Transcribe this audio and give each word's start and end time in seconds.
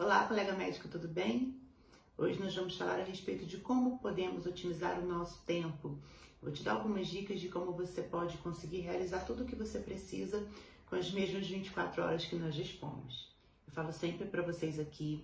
Olá, 0.00 0.26
colega 0.26 0.54
médico, 0.54 0.88
tudo 0.88 1.06
bem? 1.06 1.60
Hoje 2.16 2.40
nós 2.40 2.54
vamos 2.54 2.74
falar 2.74 3.00
a 3.00 3.04
respeito 3.04 3.44
de 3.44 3.58
como 3.58 3.98
podemos 3.98 4.46
otimizar 4.46 4.98
o 4.98 5.06
nosso 5.06 5.42
tempo. 5.44 5.98
Vou 6.40 6.50
te 6.50 6.62
dar 6.62 6.72
algumas 6.72 7.06
dicas 7.06 7.38
de 7.38 7.50
como 7.50 7.72
você 7.72 8.00
pode 8.00 8.38
conseguir 8.38 8.80
realizar 8.80 9.26
tudo 9.26 9.42
o 9.42 9.46
que 9.46 9.54
você 9.54 9.78
precisa 9.78 10.42
com 10.86 10.96
as 10.96 11.10
mesmas 11.10 11.46
24 11.46 12.02
horas 12.02 12.24
que 12.24 12.34
nós 12.34 12.54
dispomos. 12.54 13.28
Eu 13.66 13.74
falo 13.74 13.92
sempre 13.92 14.26
para 14.26 14.40
vocês 14.40 14.80
aqui 14.80 15.22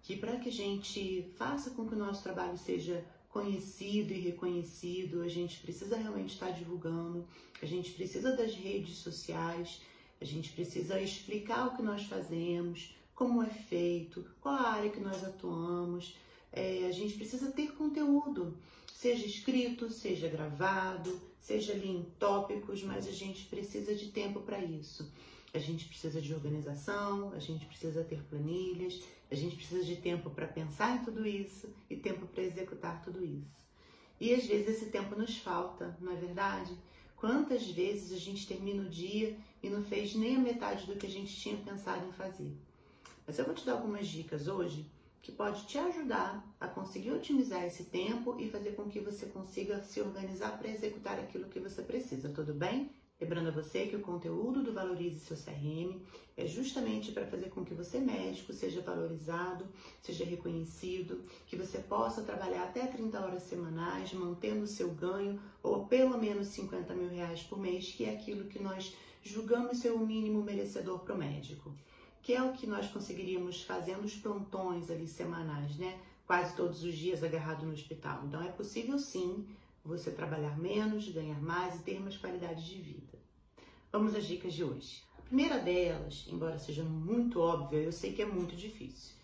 que 0.00 0.16
para 0.16 0.36
que 0.36 0.48
a 0.48 0.52
gente 0.52 1.28
faça 1.36 1.70
com 1.70 1.84
que 1.84 1.96
o 1.96 1.98
nosso 1.98 2.22
trabalho 2.22 2.56
seja 2.56 3.04
conhecido 3.30 4.12
e 4.12 4.20
reconhecido, 4.20 5.22
a 5.22 5.28
gente 5.28 5.58
precisa 5.58 5.96
realmente 5.96 6.34
estar 6.34 6.50
divulgando, 6.50 7.26
a 7.60 7.66
gente 7.66 7.90
precisa 7.90 8.36
das 8.36 8.54
redes 8.54 8.98
sociais, 8.98 9.82
a 10.20 10.24
gente 10.24 10.52
precisa 10.52 11.00
explicar 11.00 11.66
o 11.66 11.76
que 11.76 11.82
nós 11.82 12.04
fazemos, 12.04 12.94
como 13.14 13.42
é 13.42 13.50
feito, 13.50 14.24
qual 14.40 14.54
a 14.54 14.70
área 14.72 14.90
que 14.90 15.00
nós 15.00 15.22
atuamos. 15.24 16.16
É, 16.52 16.86
a 16.86 16.92
gente 16.92 17.14
precisa 17.14 17.50
ter 17.50 17.72
conteúdo, 17.72 18.56
seja 18.94 19.26
escrito, 19.26 19.90
seja 19.90 20.28
gravado, 20.28 21.20
seja 21.40 21.72
ali 21.72 21.88
em 21.88 22.04
tópicos, 22.18 22.82
mas 22.82 23.06
a 23.06 23.12
gente 23.12 23.44
precisa 23.46 23.94
de 23.94 24.08
tempo 24.08 24.40
para 24.40 24.62
isso. 24.62 25.12
A 25.52 25.58
gente 25.58 25.84
precisa 25.86 26.20
de 26.20 26.34
organização, 26.34 27.32
a 27.32 27.38
gente 27.38 27.66
precisa 27.66 28.02
ter 28.02 28.22
planilhas, 28.24 29.02
a 29.30 29.34
gente 29.34 29.54
precisa 29.56 29.84
de 29.84 29.96
tempo 29.96 30.30
para 30.30 30.46
pensar 30.46 30.96
em 30.96 31.04
tudo 31.04 31.26
isso 31.26 31.68
e 31.88 31.96
tempo 31.96 32.26
para 32.26 32.42
executar 32.42 33.02
tudo 33.02 33.24
isso. 33.24 33.62
E 34.20 34.32
às 34.32 34.46
vezes 34.46 34.68
esse 34.68 34.86
tempo 34.86 35.16
nos 35.16 35.38
falta, 35.38 35.96
não 36.00 36.12
é 36.12 36.16
verdade? 36.16 36.72
Quantas 37.16 37.68
vezes 37.68 38.12
a 38.12 38.18
gente 38.18 38.46
termina 38.46 38.82
o 38.82 38.88
dia 38.88 39.36
e 39.62 39.68
não 39.68 39.82
fez 39.82 40.14
nem 40.14 40.36
a 40.36 40.40
metade 40.40 40.86
do 40.86 40.96
que 40.96 41.06
a 41.06 41.10
gente 41.10 41.34
tinha 41.34 41.56
pensado 41.56 42.06
em 42.06 42.12
fazer? 42.12 42.52
Mas 43.26 43.38
eu 43.38 43.44
vou 43.44 43.54
te 43.54 43.64
dar 43.64 43.72
algumas 43.72 44.06
dicas 44.06 44.48
hoje 44.48 44.90
que 45.22 45.32
pode 45.32 45.66
te 45.66 45.78
ajudar 45.78 46.46
a 46.60 46.68
conseguir 46.68 47.10
otimizar 47.10 47.64
esse 47.64 47.84
tempo 47.84 48.36
e 48.38 48.50
fazer 48.50 48.72
com 48.72 48.90
que 48.90 49.00
você 49.00 49.24
consiga 49.26 49.82
se 49.82 49.98
organizar 50.00 50.58
para 50.58 50.68
executar 50.68 51.18
aquilo 51.18 51.48
que 51.48 51.58
você 51.58 51.82
precisa, 51.82 52.28
tudo 52.28 52.52
bem? 52.52 52.90
Lembrando 53.18 53.48
a 53.48 53.52
você 53.52 53.86
que 53.86 53.96
o 53.96 54.02
conteúdo 54.02 54.62
do 54.62 54.74
Valorize 54.74 55.20
Seu 55.20 55.36
CRM 55.36 56.02
é 56.36 56.46
justamente 56.46 57.10
para 57.12 57.26
fazer 57.26 57.48
com 57.48 57.64
que 57.64 57.72
você, 57.72 57.98
médico, 57.98 58.52
seja 58.52 58.82
valorizado, 58.82 59.66
seja 60.02 60.26
reconhecido, 60.26 61.22
que 61.46 61.56
você 61.56 61.78
possa 61.78 62.20
trabalhar 62.20 62.64
até 62.64 62.86
30 62.86 63.18
horas 63.18 63.44
semanais, 63.44 64.12
mantendo 64.12 64.64
o 64.64 64.66
seu 64.66 64.90
ganho, 64.90 65.40
ou 65.62 65.86
pelo 65.86 66.18
menos 66.18 66.48
50 66.48 66.92
mil 66.92 67.08
reais 67.08 67.42
por 67.42 67.58
mês, 67.58 67.92
que 67.92 68.04
é 68.04 68.12
aquilo 68.12 68.44
que 68.44 68.58
nós 68.58 68.94
julgamos 69.22 69.78
ser 69.78 69.92
o 69.92 70.04
mínimo 70.04 70.42
merecedor 70.42 70.98
para 70.98 71.14
o 71.14 71.18
médico 71.18 71.72
que 72.24 72.32
é 72.32 72.42
o 72.42 72.54
que 72.54 72.66
nós 72.66 72.90
conseguiríamos 72.90 73.62
fazendo 73.62 74.02
os 74.02 74.16
plantões 74.16 74.90
ali 74.90 75.06
semanais, 75.06 75.76
né? 75.76 76.00
Quase 76.26 76.56
todos 76.56 76.82
os 76.82 76.94
dias 76.96 77.22
agarrado 77.22 77.66
no 77.66 77.72
hospital. 77.74 78.22
Então 78.24 78.42
é 78.42 78.48
possível 78.48 78.98
sim 78.98 79.46
você 79.84 80.10
trabalhar 80.10 80.58
menos, 80.58 81.06
ganhar 81.10 81.40
mais 81.42 81.76
e 81.76 81.82
ter 81.82 82.00
mais 82.00 82.16
qualidade 82.16 82.64
de 82.64 82.80
vida. 82.80 83.18
Vamos 83.92 84.14
às 84.14 84.24
dicas 84.24 84.54
de 84.54 84.64
hoje. 84.64 85.02
A 85.18 85.22
primeira 85.22 85.58
delas, 85.58 86.26
embora 86.26 86.58
seja 86.58 86.82
muito 86.82 87.40
óbvia, 87.40 87.80
eu 87.80 87.92
sei 87.92 88.14
que 88.14 88.22
é 88.22 88.26
muito 88.26 88.56
difícil. 88.56 89.14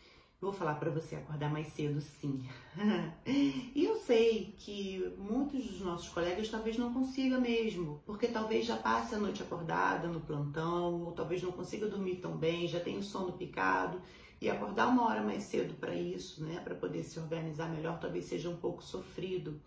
Vou 0.40 0.54
falar 0.54 0.76
para 0.76 0.90
você 0.90 1.16
acordar 1.16 1.52
mais 1.52 1.66
cedo, 1.68 2.00
sim. 2.00 2.48
e 3.26 3.84
eu 3.84 3.96
sei 3.96 4.54
que 4.56 5.14
muitos 5.18 5.66
dos 5.66 5.80
nossos 5.82 6.08
colegas 6.08 6.48
talvez 6.48 6.78
não 6.78 6.94
consiga 6.94 7.38
mesmo, 7.38 8.02
porque 8.06 8.26
talvez 8.26 8.64
já 8.64 8.78
passe 8.78 9.14
a 9.14 9.18
noite 9.18 9.42
acordada 9.42 10.08
no 10.08 10.20
plantão, 10.20 11.04
ou 11.04 11.12
talvez 11.12 11.42
não 11.42 11.52
consiga 11.52 11.86
dormir 11.86 12.16
tão 12.16 12.38
bem, 12.38 12.66
já 12.66 12.80
tenha 12.80 12.98
o 12.98 13.02
sono 13.02 13.34
picado 13.34 14.00
e 14.40 14.48
acordar 14.48 14.88
uma 14.88 15.06
hora 15.06 15.22
mais 15.22 15.42
cedo 15.42 15.74
para 15.74 15.94
isso, 15.94 16.42
né, 16.42 16.58
para 16.60 16.74
poder 16.74 17.04
se 17.04 17.20
organizar 17.20 17.68
melhor, 17.68 18.00
talvez 18.00 18.24
seja 18.24 18.48
um 18.48 18.56
pouco 18.56 18.82
sofrido. 18.82 19.60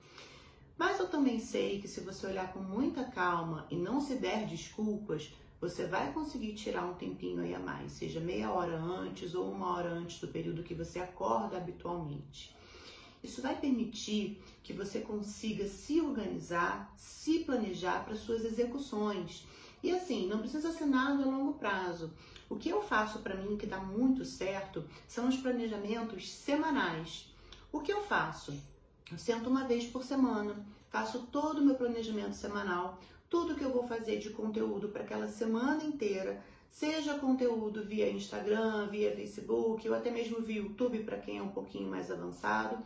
Mas 0.76 1.00
eu 1.00 1.08
também 1.08 1.40
sei 1.40 1.80
que 1.80 1.88
se 1.88 2.02
você 2.02 2.26
olhar 2.26 2.52
com 2.52 2.60
muita 2.60 3.04
calma 3.04 3.68
e 3.70 3.76
não 3.76 4.02
se 4.02 4.16
der 4.16 4.48
desculpas, 4.48 5.32
você 5.64 5.86
vai 5.86 6.12
conseguir 6.12 6.52
tirar 6.56 6.84
um 6.84 6.94
tempinho 6.96 7.42
aí 7.42 7.56
a 7.56 7.60
mais, 7.60 7.94
seja 7.94 8.20
meia 8.20 8.52
hora 8.52 8.78
antes 8.78 9.34
ou 9.34 9.50
uma 9.50 9.74
hora 9.74 9.92
antes 9.92 10.20
do 10.20 10.28
período 10.28 10.62
que 10.62 10.74
você 10.74 11.00
acorda 11.00 11.56
habitualmente. 11.56 12.54
Isso 13.24 13.42
vai 13.42 13.58
permitir 13.58 14.44
que 14.62 14.74
você 14.74 15.00
consiga 15.00 15.66
se 15.66 16.02
organizar, 16.02 16.94
se 16.98 17.46
planejar 17.46 18.04
para 18.04 18.14
suas 18.14 18.44
execuções. 18.44 19.48
E 19.82 19.90
assim, 19.90 20.28
não 20.28 20.40
precisa 20.40 20.70
ser 20.74 20.86
nada 20.86 21.24
a 21.24 21.28
longo 21.28 21.54
prazo. 21.54 22.12
O 22.50 22.58
que 22.58 22.68
eu 22.68 22.82
faço 22.82 23.20
para 23.20 23.38
mim 23.38 23.56
que 23.56 23.66
dá 23.66 23.80
muito 23.80 24.26
certo 24.26 24.84
são 25.08 25.30
os 25.30 25.38
planejamentos 25.38 26.30
semanais. 26.30 27.34
O 27.72 27.80
que 27.80 27.94
eu 27.94 28.04
faço? 28.04 28.54
Eu 29.10 29.18
sento 29.18 29.50
uma 29.50 29.64
vez 29.64 29.86
por 29.86 30.04
semana, 30.04 30.66
faço 30.90 31.20
todo 31.32 31.60
o 31.60 31.66
meu 31.66 31.76
planejamento 31.76 32.36
semanal, 32.36 33.00
tudo 33.34 33.56
que 33.56 33.64
eu 33.64 33.72
vou 33.72 33.82
fazer 33.82 34.20
de 34.20 34.30
conteúdo 34.30 34.90
para 34.90 35.02
aquela 35.02 35.28
semana 35.28 35.84
inteira, 35.84 36.40
seja 36.70 37.18
conteúdo 37.18 37.84
via 37.84 38.08
Instagram, 38.12 38.90
via 38.92 39.16
Facebook, 39.16 39.90
ou 39.90 39.96
até 39.96 40.12
mesmo 40.12 40.40
via 40.40 40.62
YouTube 40.62 41.00
para 41.00 41.18
quem 41.18 41.40
é 41.40 41.42
um 41.42 41.48
pouquinho 41.48 41.90
mais 41.90 42.12
avançado, 42.12 42.78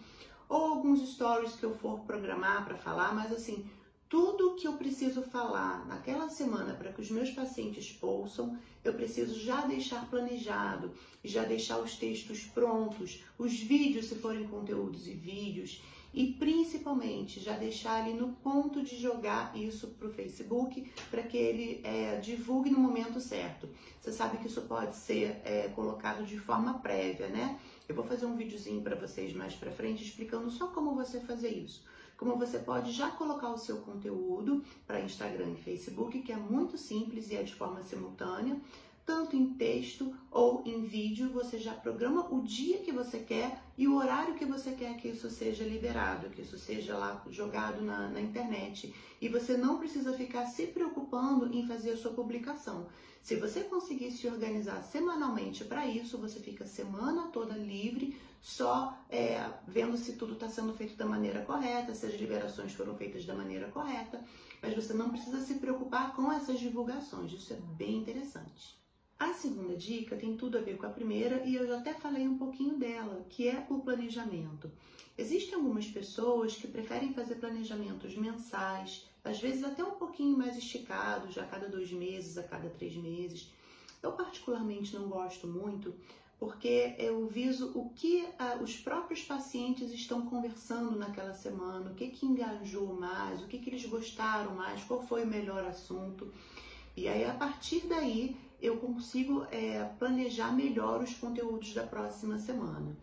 ou 0.48 0.68
alguns 0.68 1.06
stories 1.06 1.58
que 1.58 1.66
eu 1.66 1.76
for 1.76 2.00
programar 2.06 2.64
para 2.64 2.78
falar, 2.78 3.14
mas 3.14 3.34
assim, 3.34 3.70
tudo 4.10 4.56
que 4.56 4.68
eu 4.68 4.74
preciso 4.74 5.22
falar 5.22 5.86
naquela 5.86 6.30
semana 6.30 6.74
para 6.74 6.92
que 6.92 7.02
os 7.02 7.12
meus 7.12 7.30
pacientes 7.32 7.98
ouçam, 8.02 8.58
eu 8.84 8.94
preciso 8.94 9.38
já 9.40 9.62
deixar 9.62 10.10
planejado, 10.10 10.92
já 11.24 11.44
deixar 11.44 11.80
os 11.80 11.96
textos 11.96 12.44
prontos, 12.44 13.24
os 13.38 13.60
vídeos, 13.60 14.06
se 14.06 14.16
forem 14.16 14.48
conteúdos 14.48 15.08
e 15.08 15.12
vídeos, 15.12 15.82
e 16.14 16.34
principalmente 16.34 17.40
já 17.40 17.58
deixar 17.58 18.02
ali 18.04 18.14
no 18.14 18.30
ponto 18.30 18.82
de 18.82 18.98
jogar 18.98 19.56
isso 19.56 19.88
para 19.90 20.08
o 20.08 20.12
Facebook 20.12 20.90
para 21.12 21.22
que 21.22 21.38
ele 21.38 21.82
é, 21.84 22.16
divulgue 22.20 22.72
no 22.72 22.80
momento 22.80 23.20
certo. 23.20 23.70
Você 24.02 24.12
sabe 24.12 24.38
que 24.38 24.48
isso 24.48 24.62
pode 24.62 24.96
ser 24.96 25.42
é, 25.44 25.72
colocado 25.76 26.26
de 26.26 26.40
forma 26.40 26.80
prévia, 26.80 27.28
né? 27.28 27.60
Eu 27.88 27.94
vou 27.94 28.04
fazer 28.04 28.26
um 28.26 28.36
videozinho 28.36 28.82
para 28.82 28.96
vocês 28.96 29.34
mais 29.34 29.54
para 29.54 29.72
frente 29.72 30.04
explicando 30.04 30.50
só 30.50 30.68
como 30.68 30.96
você 30.96 31.20
fazer 31.20 31.50
isso. 31.50 31.84
Como 32.18 32.36
você 32.36 32.58
pode 32.58 32.92
já 32.92 33.12
colocar 33.12 33.50
o 33.50 33.58
seu 33.58 33.78
conteúdo 33.78 34.64
para 34.86 35.00
Instagram 35.00 35.52
e 35.52 35.62
Facebook, 35.62 36.20
que 36.22 36.32
é 36.32 36.38
muito 36.38 36.78
simples 36.78 37.30
e 37.30 37.36
é 37.36 37.44
de 37.44 37.54
forma 37.54 37.82
simultânea 37.84 38.60
tanto 39.08 39.38
em 39.38 39.54
texto 39.54 40.14
ou 40.30 40.62
em 40.66 40.84
vídeo, 40.84 41.30
você 41.30 41.58
já 41.58 41.72
programa 41.74 42.28
o 42.30 42.42
dia 42.42 42.80
que 42.80 42.92
você 42.92 43.20
quer 43.20 43.64
e 43.78 43.88
o 43.88 43.96
horário 43.96 44.36
que 44.36 44.44
você 44.44 44.72
quer 44.72 44.98
que 44.98 45.08
isso 45.08 45.30
seja 45.30 45.64
liberado, 45.64 46.30
que 46.30 46.42
isso 46.42 46.60
seja 46.60 46.98
lá 46.98 47.24
jogado 47.30 47.82
na, 47.82 48.10
na 48.10 48.20
internet. 48.20 48.94
E 49.22 49.30
você 49.30 49.56
não 49.56 49.80
precisa 49.80 50.12
ficar 50.12 50.46
se 50.48 50.68
preocupando 50.68 51.50
em 51.54 51.66
fazer 51.66 51.92
a 51.92 51.98
sua 51.98 52.12
publicação. 52.12 52.88
Se 53.24 53.38
você 53.38 53.62
conseguir 53.62 54.12
se 54.12 54.28
organizar 54.28 54.84
semanalmente 54.84 55.64
para 55.64 55.88
isso, 55.88 56.18
você 56.18 56.42
fica 56.42 56.66
a 56.66 56.68
semana 56.68 57.30
toda 57.30 57.56
livre, 57.56 58.14
só 58.42 58.98
é, 59.10 59.50
vendo 59.68 59.98
se 59.98 60.14
tudo 60.14 60.34
está 60.34 60.48
sendo 60.48 60.74
feito 60.74 60.96
da 60.96 61.06
maneira 61.06 61.42
correta, 61.42 61.94
se 61.94 62.06
as 62.06 62.14
liberações 62.14 62.74
foram 62.74 62.96
feitas 62.96 63.26
da 63.26 63.36
maneira 63.36 63.68
correta, 63.70 64.24
mas 64.62 64.74
você 64.74 64.94
não 64.94 65.10
precisa 65.10 65.42
se 65.42 65.56
preocupar 65.56 66.16
com 66.16 66.32
essas 66.32 66.60
divulgações. 66.60 67.32
Isso 67.32 67.54
é 67.54 67.58
bem 67.78 67.98
interessante. 67.98 68.78
A 69.20 69.34
segunda 69.34 69.76
dica 69.76 70.16
tem 70.16 70.38
tudo 70.38 70.60
a 70.60 70.62
ver 70.62 70.78
com 70.78 70.86
a 70.86 70.92
primeira 70.92 71.44
e 71.44 71.56
eu 71.56 71.68
já 71.68 71.80
até 71.80 71.94
falei 71.94 72.28
um 72.28 72.38
pouquinho 72.38 72.78
dela, 72.78 73.26
que 73.30 73.48
é 73.48 73.66
o 73.68 73.80
planejamento. 73.80 74.72
Existem 75.18 75.56
algumas 75.56 75.88
pessoas 75.88 76.56
que 76.56 76.68
preferem 76.68 77.14
fazer 77.14 77.36
planejamentos 77.36 78.16
mensais, 78.16 79.08
às 79.24 79.40
vezes 79.40 79.64
até 79.64 79.84
um 79.84 79.96
pouquinho 79.96 80.38
mais 80.38 80.56
esticados, 80.56 81.36
a 81.40 81.44
cada 81.44 81.68
dois 81.68 81.92
meses, 81.92 82.38
a 82.38 82.44
cada 82.44 82.70
três 82.70 82.96
meses. 82.96 83.52
Eu 84.04 84.12
particularmente 84.12 84.94
não 84.96 85.10
gosto 85.10 85.48
muito, 85.48 85.96
porque 86.40 86.96
eu 87.00 87.28
viso 87.28 87.72
o 87.74 87.90
que 87.90 88.28
ah, 88.38 88.58
os 88.62 88.78
próprios 88.78 89.24
pacientes 89.24 89.92
estão 89.92 90.22
conversando 90.28 90.98
naquela 90.98 91.34
semana, 91.34 91.92
o 91.92 91.96
que, 91.96 92.10
que 92.10 92.26
engajou 92.26 92.94
mais, 92.94 93.42
o 93.42 93.48
que, 93.48 93.58
que 93.58 93.70
eles 93.70 93.86
gostaram 93.86 94.56
mais, 94.56 94.84
qual 94.84 95.02
foi 95.02 95.24
o 95.24 95.28
melhor 95.28 95.66
assunto. 95.66 96.32
E 96.96 97.08
aí, 97.08 97.26
a 97.26 97.34
partir 97.34 97.88
daí, 97.88 98.38
eu 98.62 98.78
consigo 98.78 99.46
é, 99.52 99.84
planejar 99.98 100.52
melhor 100.52 101.02
os 101.02 101.14
conteúdos 101.14 101.74
da 101.74 101.84
próxima 101.84 102.38
semana. 102.38 102.96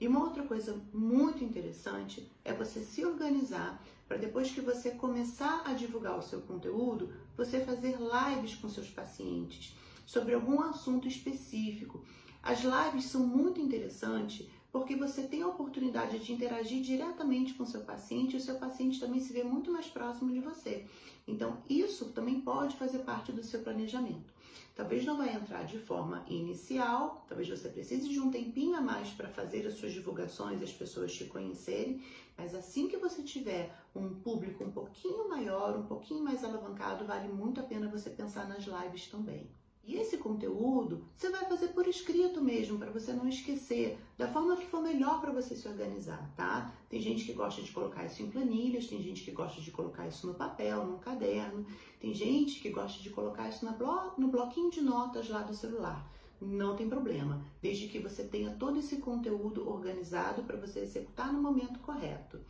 E 0.00 0.06
uma 0.06 0.22
outra 0.22 0.42
coisa 0.42 0.80
muito 0.92 1.42
interessante 1.42 2.30
é 2.44 2.52
você 2.52 2.80
se 2.80 3.04
organizar 3.04 3.82
para 4.06 4.16
depois 4.16 4.50
que 4.50 4.60
você 4.60 4.92
começar 4.92 5.62
a 5.64 5.72
divulgar 5.72 6.18
o 6.18 6.22
seu 6.22 6.40
conteúdo, 6.42 7.12
você 7.36 7.60
fazer 7.60 7.96
lives 7.98 8.54
com 8.54 8.68
seus 8.68 8.88
pacientes 8.88 9.76
sobre 10.04 10.34
algum 10.34 10.60
assunto 10.60 11.08
específico. 11.08 12.04
As 12.46 12.60
lives 12.60 13.06
são 13.06 13.26
muito 13.26 13.60
interessantes 13.60 14.46
porque 14.70 14.94
você 14.94 15.24
tem 15.24 15.42
a 15.42 15.48
oportunidade 15.48 16.20
de 16.20 16.32
interagir 16.32 16.80
diretamente 16.80 17.54
com 17.54 17.64
o 17.64 17.66
seu 17.66 17.80
paciente 17.80 18.34
e 18.34 18.36
o 18.36 18.40
seu 18.40 18.54
paciente 18.54 19.00
também 19.00 19.18
se 19.18 19.32
vê 19.32 19.42
muito 19.42 19.72
mais 19.72 19.88
próximo 19.88 20.32
de 20.32 20.38
você. 20.38 20.86
Então, 21.26 21.58
isso 21.68 22.12
também 22.12 22.40
pode 22.40 22.76
fazer 22.76 23.00
parte 23.00 23.32
do 23.32 23.42
seu 23.42 23.62
planejamento. 23.62 24.32
Talvez 24.76 25.04
não 25.04 25.16
vai 25.16 25.34
entrar 25.34 25.64
de 25.64 25.76
forma 25.76 26.24
inicial, 26.28 27.24
talvez 27.26 27.48
você 27.48 27.68
precise 27.68 28.08
de 28.08 28.20
um 28.20 28.30
tempinho 28.30 28.76
a 28.76 28.80
mais 28.80 29.08
para 29.08 29.28
fazer 29.28 29.66
as 29.66 29.74
suas 29.74 29.92
divulgações, 29.92 30.62
as 30.62 30.72
pessoas 30.72 31.12
te 31.12 31.24
conhecerem, 31.24 32.00
mas 32.38 32.54
assim 32.54 32.86
que 32.86 32.96
você 32.96 33.24
tiver 33.24 33.74
um 33.92 34.14
público 34.20 34.62
um 34.62 34.70
pouquinho 34.70 35.28
maior, 35.28 35.76
um 35.76 35.86
pouquinho 35.86 36.22
mais 36.22 36.44
alavancado, 36.44 37.06
vale 37.06 37.26
muito 37.26 37.58
a 37.58 37.64
pena 37.64 37.88
você 37.88 38.08
pensar 38.08 38.46
nas 38.48 38.64
lives 38.66 39.08
também. 39.08 39.50
E 39.86 39.94
esse 39.94 40.18
conteúdo 40.18 41.04
você 41.14 41.30
vai 41.30 41.44
fazer 41.44 41.68
por 41.68 41.86
escrito 41.86 42.42
mesmo, 42.42 42.76
para 42.76 42.90
você 42.90 43.12
não 43.12 43.28
esquecer, 43.28 43.96
da 44.18 44.26
forma 44.26 44.56
que 44.56 44.66
for 44.66 44.82
melhor 44.82 45.20
para 45.20 45.30
você 45.30 45.54
se 45.54 45.68
organizar, 45.68 46.28
tá? 46.36 46.74
Tem 46.88 47.00
gente 47.00 47.24
que 47.24 47.32
gosta 47.32 47.62
de 47.62 47.70
colocar 47.70 48.04
isso 48.04 48.20
em 48.20 48.28
planilhas, 48.28 48.88
tem 48.88 49.00
gente 49.00 49.22
que 49.22 49.30
gosta 49.30 49.60
de 49.60 49.70
colocar 49.70 50.08
isso 50.08 50.26
no 50.26 50.34
papel, 50.34 50.84
num 50.84 50.98
caderno, 50.98 51.64
tem 52.00 52.12
gente 52.12 52.60
que 52.60 52.70
gosta 52.70 53.00
de 53.00 53.10
colocar 53.10 53.48
isso 53.48 53.64
blo 53.74 54.12
no 54.18 54.26
bloquinho 54.26 54.72
de 54.72 54.80
notas 54.80 55.28
lá 55.28 55.42
do 55.42 55.54
celular. 55.54 56.10
Não 56.40 56.74
tem 56.74 56.88
problema, 56.88 57.40
desde 57.62 57.86
que 57.86 58.00
você 58.00 58.24
tenha 58.24 58.50
todo 58.50 58.80
esse 58.80 58.96
conteúdo 58.96 59.68
organizado 59.70 60.42
para 60.42 60.56
você 60.56 60.80
executar 60.80 61.32
no 61.32 61.40
momento 61.40 61.78
correto. 61.78 62.40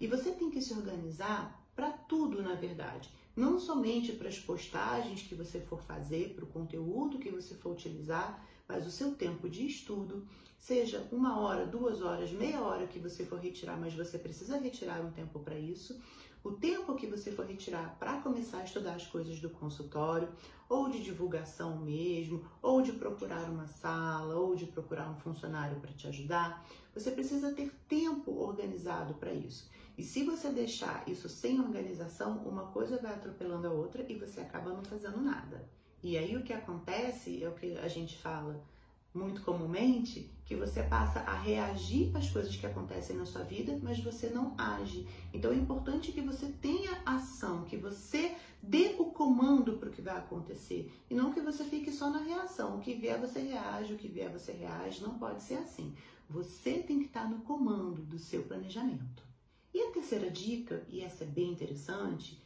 E 0.00 0.06
você 0.06 0.30
tem 0.30 0.50
que 0.50 0.62
se 0.62 0.72
organizar 0.72 1.62
para 1.76 1.90
tudo, 1.90 2.42
na 2.42 2.54
verdade 2.54 3.10
não 3.38 3.58
somente 3.58 4.12
para 4.12 4.28
as 4.28 4.38
postagens 4.38 5.22
que 5.22 5.34
você 5.34 5.60
for 5.60 5.80
fazer, 5.80 6.34
para 6.34 6.44
o 6.44 6.48
conteúdo 6.48 7.20
que 7.20 7.30
você 7.30 7.54
for 7.54 7.70
utilizar, 7.70 8.44
mas 8.66 8.84
o 8.84 8.90
seu 8.90 9.14
tempo 9.14 9.48
de 9.48 9.64
estudo, 9.64 10.26
seja 10.58 11.06
uma 11.12 11.38
hora, 11.40 11.64
duas 11.64 12.02
horas, 12.02 12.32
meia 12.32 12.60
hora 12.60 12.88
que 12.88 12.98
você 12.98 13.24
for 13.24 13.38
retirar, 13.38 13.78
mas 13.78 13.94
você 13.94 14.18
precisa 14.18 14.58
retirar 14.58 15.00
um 15.00 15.12
tempo 15.12 15.38
para 15.38 15.56
isso, 15.56 16.00
o 16.42 16.52
tempo 16.52 16.94
que 16.96 17.06
você 17.06 17.30
for 17.30 17.46
retirar 17.46 17.96
para 17.98 18.20
começar 18.20 18.58
a 18.58 18.64
estudar 18.64 18.94
as 18.94 19.06
coisas 19.06 19.38
do 19.38 19.50
consultório, 19.50 20.28
ou 20.68 20.88
de 20.88 21.02
divulgação 21.02 21.78
mesmo, 21.78 22.44
ou 22.60 22.82
de 22.82 22.92
procurar 22.92 23.48
uma 23.48 23.68
sala, 23.68 24.34
ou 24.34 24.54
de 24.54 24.66
procurar 24.66 25.10
um 25.10 25.16
funcionário 25.16 25.80
para 25.80 25.92
te 25.92 26.08
ajudar, 26.08 26.66
você 26.92 27.10
precisa 27.12 27.52
ter 27.52 27.72
tempo 27.88 28.32
organizado 28.32 29.14
para 29.14 29.32
isso. 29.32 29.70
E 29.98 30.04
se 30.04 30.22
você 30.22 30.50
deixar 30.50 31.02
isso 31.08 31.28
sem 31.28 31.58
organização, 31.60 32.38
uma 32.46 32.66
coisa 32.66 32.98
vai 32.98 33.12
atropelando 33.12 33.66
a 33.66 33.72
outra 33.72 34.06
e 34.08 34.14
você 34.14 34.40
acaba 34.40 34.72
não 34.72 34.84
fazendo 34.84 35.20
nada. 35.20 35.68
E 36.00 36.16
aí 36.16 36.36
o 36.36 36.44
que 36.44 36.52
acontece 36.52 37.42
é 37.42 37.48
o 37.48 37.54
que 37.54 37.76
a 37.76 37.88
gente 37.88 38.16
fala 38.16 38.64
muito 39.12 39.42
comumente, 39.42 40.30
que 40.44 40.54
você 40.54 40.84
passa 40.84 41.18
a 41.20 41.36
reagir 41.36 42.16
às 42.16 42.30
coisas 42.30 42.54
que 42.54 42.64
acontecem 42.64 43.16
na 43.16 43.26
sua 43.26 43.42
vida, 43.42 43.76
mas 43.82 43.98
você 43.98 44.30
não 44.30 44.54
age. 44.56 45.04
Então 45.34 45.50
é 45.50 45.56
importante 45.56 46.12
que 46.12 46.20
você 46.20 46.46
tenha 46.46 47.02
ação, 47.04 47.64
que 47.64 47.76
você 47.76 48.36
dê 48.62 48.94
o 49.00 49.06
comando 49.06 49.78
para 49.78 49.88
o 49.88 49.92
que 49.92 50.00
vai 50.00 50.16
acontecer 50.16 50.92
e 51.10 51.14
não 51.14 51.32
que 51.32 51.40
você 51.40 51.64
fique 51.64 51.90
só 51.90 52.08
na 52.08 52.20
reação. 52.20 52.76
O 52.76 52.80
que 52.80 52.94
vier 52.94 53.18
você 53.18 53.40
reage, 53.40 53.94
o 53.94 53.98
que 53.98 54.06
vier 54.06 54.30
você 54.30 54.52
reage, 54.52 55.02
não 55.02 55.18
pode 55.18 55.42
ser 55.42 55.54
assim. 55.54 55.92
Você 56.30 56.74
tem 56.74 57.00
que 57.00 57.06
estar 57.06 57.28
no 57.28 57.40
comando 57.40 58.02
do 58.02 58.18
seu 58.18 58.44
planejamento. 58.44 59.27
E 59.72 59.80
a 59.82 59.90
terceira 59.90 60.30
dica, 60.30 60.84
e 60.88 61.00
essa 61.00 61.24
é 61.24 61.26
bem 61.26 61.50
interessante, 61.50 62.40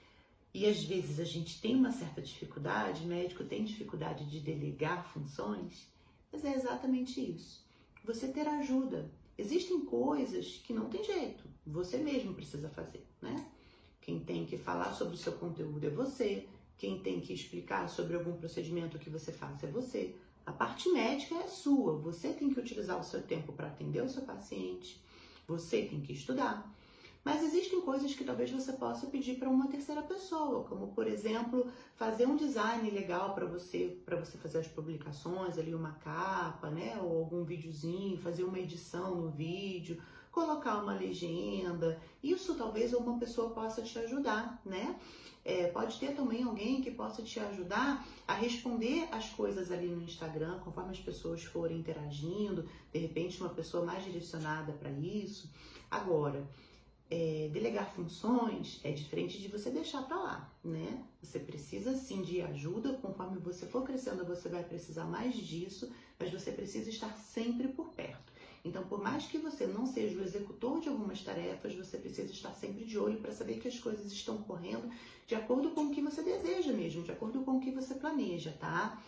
e 0.54 0.66
às 0.66 0.82
vezes 0.84 1.18
a 1.18 1.24
gente 1.24 1.60
tem 1.60 1.74
uma 1.74 1.92
certa 1.92 2.20
dificuldade, 2.20 3.06
médico 3.06 3.44
tem 3.44 3.64
dificuldade 3.64 4.28
de 4.28 4.40
delegar 4.40 5.10
funções, 5.12 5.86
mas 6.30 6.44
é 6.44 6.54
exatamente 6.54 7.20
isso. 7.20 7.64
Você 8.04 8.28
ter 8.28 8.46
ajuda. 8.46 9.10
Existem 9.38 9.80
coisas 9.80 10.60
que 10.64 10.74
não 10.74 10.90
tem 10.90 11.02
jeito, 11.02 11.44
você 11.66 11.96
mesmo 11.96 12.34
precisa 12.34 12.68
fazer, 12.68 13.06
né? 13.20 13.46
Quem 14.00 14.20
tem 14.20 14.44
que 14.44 14.58
falar 14.58 14.92
sobre 14.92 15.14
o 15.14 15.18
seu 15.18 15.32
conteúdo 15.32 15.86
é 15.86 15.90
você, 15.90 16.46
quem 16.76 16.98
tem 16.98 17.20
que 17.20 17.32
explicar 17.32 17.88
sobre 17.88 18.16
algum 18.16 18.36
procedimento 18.36 18.98
que 18.98 19.08
você 19.08 19.32
faça 19.32 19.66
é 19.66 19.70
você. 19.70 20.14
A 20.44 20.52
parte 20.52 20.88
médica 20.90 21.36
é 21.36 21.46
sua, 21.46 21.96
você 21.96 22.32
tem 22.32 22.52
que 22.52 22.58
utilizar 22.58 23.00
o 23.00 23.04
seu 23.04 23.22
tempo 23.22 23.52
para 23.52 23.68
atender 23.68 24.02
o 24.02 24.08
seu 24.08 24.22
paciente, 24.22 25.00
você 25.46 25.82
tem 25.82 26.00
que 26.00 26.12
estudar. 26.12 26.68
Mas 27.24 27.42
existem 27.42 27.80
coisas 27.80 28.14
que 28.14 28.24
talvez 28.24 28.50
você 28.50 28.72
possa 28.72 29.06
pedir 29.06 29.38
para 29.38 29.48
uma 29.48 29.68
terceira 29.68 30.02
pessoa, 30.02 30.64
como 30.64 30.88
por 30.88 31.06
exemplo, 31.06 31.70
fazer 31.94 32.26
um 32.26 32.36
design 32.36 32.90
legal 32.90 33.32
para 33.34 33.46
você, 33.46 33.96
para 34.04 34.16
você 34.16 34.36
fazer 34.38 34.58
as 34.58 34.66
publicações, 34.66 35.56
ali 35.56 35.74
uma 35.74 35.92
capa, 35.92 36.68
né, 36.68 36.98
ou 37.00 37.18
algum 37.18 37.44
videozinho, 37.44 38.18
fazer 38.18 38.42
uma 38.42 38.58
edição 38.58 39.14
no 39.14 39.30
vídeo, 39.30 40.02
colocar 40.32 40.82
uma 40.82 40.94
legenda. 40.94 42.00
Isso 42.22 42.56
talvez 42.56 42.92
uma 42.92 43.18
pessoa 43.18 43.50
possa 43.50 43.82
te 43.82 43.98
ajudar, 44.00 44.60
né? 44.64 44.98
É, 45.44 45.66
pode 45.66 45.98
ter 45.98 46.14
também 46.14 46.44
alguém 46.44 46.80
que 46.80 46.90
possa 46.90 47.20
te 47.20 47.38
ajudar 47.40 48.06
a 48.28 48.32
responder 48.32 49.08
as 49.10 49.28
coisas 49.30 49.72
ali 49.72 49.88
no 49.88 50.02
Instagram, 50.02 50.60
conforme 50.60 50.92
as 50.92 51.00
pessoas 51.00 51.42
forem 51.42 51.78
interagindo, 51.78 52.68
de 52.92 52.98
repente 52.98 53.40
uma 53.40 53.50
pessoa 53.50 53.84
mais 53.84 54.04
direcionada 54.04 54.72
para 54.72 54.90
isso. 54.90 55.50
Agora, 55.90 56.48
é, 57.14 57.50
delegar 57.52 57.92
funções 57.92 58.80
é 58.82 58.90
diferente 58.90 59.38
de 59.38 59.46
você 59.46 59.68
deixar 59.68 60.00
para 60.00 60.16
lá, 60.16 60.50
né? 60.64 61.04
Você 61.22 61.38
precisa 61.38 61.94
sim 61.94 62.22
de 62.22 62.40
ajuda, 62.40 62.94
conforme 62.94 63.38
você 63.38 63.66
for 63.66 63.84
crescendo, 63.84 64.24
você 64.24 64.48
vai 64.48 64.64
precisar 64.64 65.04
mais 65.04 65.34
disso, 65.34 65.92
mas 66.18 66.32
você 66.32 66.50
precisa 66.50 66.88
estar 66.88 67.14
sempre 67.18 67.68
por 67.68 67.90
perto. 67.90 68.32
Então, 68.64 68.82
por 68.84 69.02
mais 69.02 69.26
que 69.26 69.36
você 69.36 69.66
não 69.66 69.84
seja 69.84 70.18
o 70.18 70.22
executor 70.22 70.80
de 70.80 70.88
algumas 70.88 71.20
tarefas, 71.22 71.74
você 71.74 71.98
precisa 71.98 72.32
estar 72.32 72.54
sempre 72.54 72.86
de 72.86 72.98
olho 72.98 73.20
para 73.20 73.32
saber 73.32 73.60
que 73.60 73.68
as 73.68 73.78
coisas 73.78 74.10
estão 74.10 74.38
correndo 74.38 74.90
de 75.26 75.34
acordo 75.34 75.72
com 75.72 75.88
o 75.88 75.90
que 75.90 76.00
você 76.00 76.22
deseja 76.22 76.72
mesmo, 76.72 77.02
de 77.02 77.12
acordo 77.12 77.42
com 77.42 77.58
o 77.58 77.60
que 77.60 77.72
você 77.72 77.94
planeja, 77.94 78.56
tá? 78.58 78.98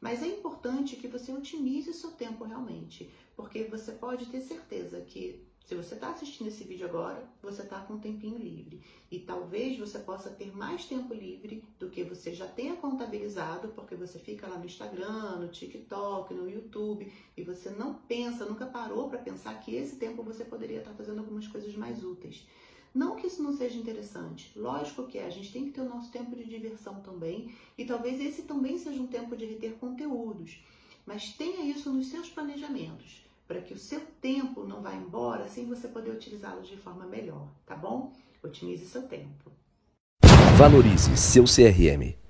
Mas 0.00 0.20
é 0.20 0.26
importante 0.26 0.96
que 0.96 1.06
você 1.06 1.32
otimize 1.32 1.90
o 1.90 1.94
seu 1.94 2.10
tempo 2.10 2.42
realmente, 2.42 3.08
porque 3.36 3.62
você 3.64 3.92
pode 3.92 4.26
ter 4.26 4.40
certeza 4.40 5.00
que 5.02 5.51
se 5.66 5.74
você 5.74 5.94
está 5.94 6.10
assistindo 6.10 6.48
esse 6.48 6.64
vídeo 6.64 6.86
agora, 6.86 7.24
você 7.40 7.62
está 7.62 7.78
com 7.80 7.94
um 7.94 7.98
tempinho 7.98 8.36
livre. 8.36 8.80
E 9.10 9.20
talvez 9.20 9.78
você 9.78 9.98
possa 9.98 10.28
ter 10.28 10.54
mais 10.54 10.84
tempo 10.84 11.14
livre 11.14 11.62
do 11.78 11.88
que 11.88 12.02
você 12.02 12.34
já 12.34 12.46
tenha 12.46 12.76
contabilizado, 12.76 13.68
porque 13.68 13.94
você 13.94 14.18
fica 14.18 14.46
lá 14.46 14.58
no 14.58 14.66
Instagram, 14.66 15.36
no 15.36 15.48
TikTok, 15.48 16.34
no 16.34 16.50
YouTube, 16.50 17.10
e 17.36 17.42
você 17.42 17.70
não 17.70 17.94
pensa, 17.94 18.44
nunca 18.44 18.66
parou 18.66 19.08
para 19.08 19.18
pensar 19.18 19.58
que 19.60 19.74
esse 19.74 19.96
tempo 19.96 20.22
você 20.22 20.44
poderia 20.44 20.78
estar 20.78 20.92
fazendo 20.94 21.20
algumas 21.20 21.46
coisas 21.46 21.74
mais 21.76 22.02
úteis. 22.02 22.46
Não 22.94 23.16
que 23.16 23.26
isso 23.26 23.42
não 23.42 23.56
seja 23.56 23.78
interessante, 23.78 24.52
lógico 24.58 25.06
que 25.06 25.16
é, 25.16 25.24
a 25.24 25.30
gente 25.30 25.50
tem 25.50 25.64
que 25.64 25.72
ter 25.72 25.80
o 25.80 25.88
nosso 25.88 26.10
tempo 26.10 26.36
de 26.36 26.44
diversão 26.44 27.00
também, 27.00 27.54
e 27.78 27.84
talvez 27.86 28.20
esse 28.20 28.42
também 28.42 28.78
seja 28.78 29.00
um 29.00 29.06
tempo 29.06 29.34
de 29.34 29.46
reter 29.46 29.72
conteúdos. 29.74 30.62
Mas 31.06 31.32
tenha 31.32 31.64
isso 31.64 31.90
nos 31.90 32.08
seus 32.08 32.28
planejamentos 32.28 33.22
para 33.52 33.60
que 33.60 33.74
o 33.74 33.78
seu 33.78 34.00
tempo 34.18 34.64
não 34.64 34.80
vá 34.80 34.94
embora 34.94 35.46
sem 35.46 35.66
você 35.66 35.86
poder 35.86 36.10
utilizá-lo 36.10 36.62
de 36.62 36.74
forma 36.74 37.04
melhor, 37.04 37.48
tá 37.66 37.76
bom? 37.76 38.10
Otimize 38.42 38.86
seu 38.86 39.02
tempo. 39.02 39.52
Valorize 40.56 41.14
seu 41.18 41.44
CRM. 41.44 42.21